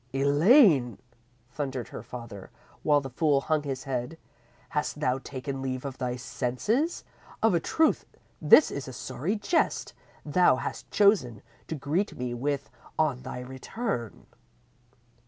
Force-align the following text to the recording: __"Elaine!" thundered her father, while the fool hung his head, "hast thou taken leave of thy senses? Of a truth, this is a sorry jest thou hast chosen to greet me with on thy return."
__"Elaine!" 0.25 0.97
thundered 1.51 1.89
her 1.89 2.01
father, 2.01 2.49
while 2.81 3.01
the 3.01 3.09
fool 3.11 3.41
hung 3.41 3.61
his 3.61 3.83
head, 3.83 4.17
"hast 4.69 4.99
thou 4.99 5.19
taken 5.19 5.61
leave 5.61 5.85
of 5.85 5.99
thy 5.99 6.15
senses? 6.15 7.03
Of 7.43 7.53
a 7.53 7.59
truth, 7.59 8.07
this 8.41 8.71
is 8.71 8.87
a 8.87 8.93
sorry 8.93 9.35
jest 9.35 9.93
thou 10.25 10.55
hast 10.55 10.89
chosen 10.89 11.43
to 11.67 11.75
greet 11.75 12.17
me 12.17 12.33
with 12.33 12.71
on 12.97 13.21
thy 13.21 13.41
return." 13.41 14.25